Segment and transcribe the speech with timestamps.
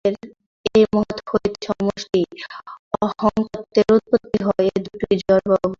[0.75, 2.21] এই মহৎ হইতে সমষ্টি
[3.01, 5.69] অহংতত্ত্বের উৎপত্তি হয়, এই দুইটিই জড় বা ভৌতিক।